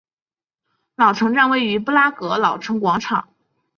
[0.95, 3.27] 老城站位于布拉格老城广场。